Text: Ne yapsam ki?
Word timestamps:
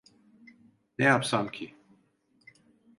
Ne 0.99 1.05
yapsam 1.05 1.49
ki? 1.51 1.75